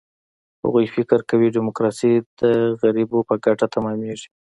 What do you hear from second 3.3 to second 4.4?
ګټه تمامېږي.